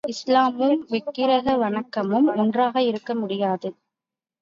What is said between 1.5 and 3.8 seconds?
வணக்கமும் ஒன்றாக இருக்க முடியாது.